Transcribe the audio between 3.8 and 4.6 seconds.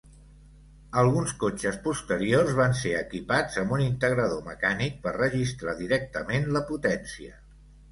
integrador